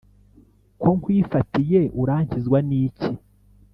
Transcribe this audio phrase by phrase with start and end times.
[0.81, 3.11] ko nkwifatiye, urankizwa n'iki?